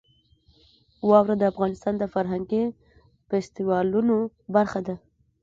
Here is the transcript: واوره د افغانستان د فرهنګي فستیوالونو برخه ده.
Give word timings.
واوره 1.09 1.35
د 1.37 1.43
افغانستان 1.51 1.93
د 1.97 2.03
فرهنګي 2.13 2.63
فستیوالونو 3.27 4.15
برخه 4.55 4.79
ده. 4.87 4.95